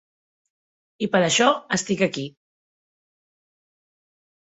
I 1.07 1.09
per 1.17 1.21
això 1.27 1.51
estic 1.79 2.03
aquí. 2.09 2.27